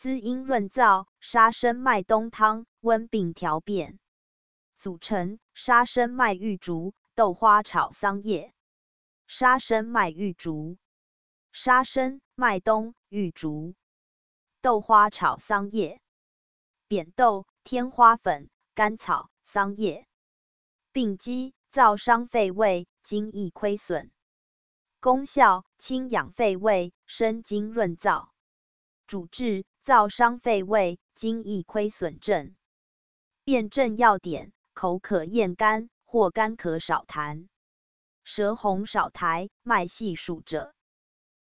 [0.00, 3.98] 滋阴润燥，沙参麦冬汤，温病调便。
[4.74, 8.54] 组成：沙参麦玉竹、豆花炒桑叶。
[9.26, 10.78] 沙参麦玉竹、
[11.52, 13.74] 沙参、麦冬、玉竹、
[14.62, 16.00] 豆花炒桑叶。
[16.88, 20.06] 扁豆、天花粉、甘草、桑叶。
[20.92, 24.10] 病机：燥伤肺胃，津液亏损。
[24.98, 28.28] 功效：清养肺胃，生津润燥。
[29.06, 32.54] 主治：燥伤肺胃、津液亏损症。
[33.42, 37.48] 辨证要点：口渴咽干或干咳少痰，
[38.22, 40.72] 舌红少苔，脉细数者。